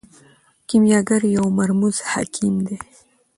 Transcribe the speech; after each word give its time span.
کیمیاګر 0.67 1.21
یو 1.35 1.45
مرموز 1.57 1.97
حکیم 2.11 2.55
دی. 2.67 2.77